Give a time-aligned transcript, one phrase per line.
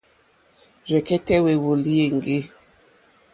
[0.87, 2.37] Rzɛ̀kɛ́tɛ́ hwèwɔ́lì hwéŋɡê.